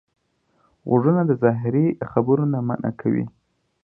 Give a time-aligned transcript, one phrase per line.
[0.87, 3.25] غوږونه د زهري خبرو نه منع کوي